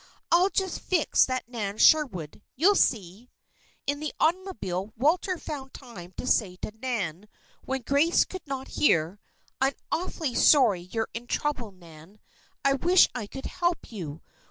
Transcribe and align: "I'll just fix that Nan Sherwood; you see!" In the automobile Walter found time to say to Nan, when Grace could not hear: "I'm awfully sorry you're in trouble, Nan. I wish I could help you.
"I'll 0.31 0.49
just 0.49 0.79
fix 0.79 1.25
that 1.27 1.47
Nan 1.47 1.77
Sherwood; 1.77 2.41
you 2.55 2.73
see!" 2.73 3.29
In 3.85 3.99
the 3.99 4.11
automobile 4.19 4.91
Walter 4.97 5.37
found 5.37 5.75
time 5.75 6.11
to 6.17 6.25
say 6.25 6.55
to 6.63 6.71
Nan, 6.81 7.29
when 7.65 7.83
Grace 7.83 8.25
could 8.25 8.47
not 8.47 8.69
hear: 8.79 9.19
"I'm 9.61 9.73
awfully 9.91 10.33
sorry 10.33 10.81
you're 10.81 11.09
in 11.13 11.27
trouble, 11.27 11.69
Nan. 11.71 12.19
I 12.65 12.73
wish 12.73 13.09
I 13.13 13.27
could 13.27 13.45
help 13.45 13.91
you. 13.91 14.23